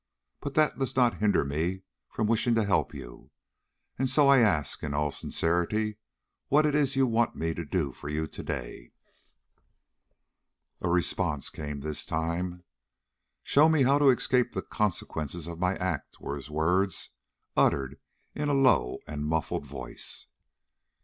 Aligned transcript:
But 0.39 0.55
that 0.55 0.79
does 0.79 0.95
not 0.95 1.19
hinder 1.19 1.45
me 1.45 1.83
from 2.09 2.25
wishing 2.25 2.55
to 2.55 2.63
help 2.65 2.91
you, 2.91 3.29
and 3.99 4.09
so 4.09 4.29
I 4.29 4.39
ask, 4.39 4.81
in 4.81 4.95
all 4.95 5.11
sincerity, 5.11 5.97
What 6.47 6.65
is 6.65 6.89
it 6.89 6.95
you 6.95 7.05
want 7.05 7.35
me 7.35 7.53
to 7.53 7.63
do 7.63 7.91
for 7.91 8.09
you 8.09 8.25
to 8.25 8.41
day?" 8.41 8.93
A 10.81 10.89
response 10.89 11.51
came 11.51 11.81
this 11.81 12.03
time. 12.03 12.63
"Show 13.43 13.69
me 13.69 13.83
how 13.83 13.99
to 13.99 14.09
escape 14.09 14.53
the 14.53 14.63
consequences 14.63 15.45
of 15.45 15.59
my 15.59 15.75
act," 15.75 16.19
were 16.19 16.35
his 16.35 16.49
words, 16.49 17.11
uttered 17.55 17.99
in 18.33 18.49
a 18.49 18.55
low 18.55 18.97
and 19.05 19.23
muffled 19.27 19.67
voice. 19.67 20.25